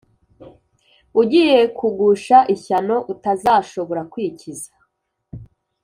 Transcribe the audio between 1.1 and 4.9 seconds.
ugiye kugusha ishyano, utazashobora kwikiza.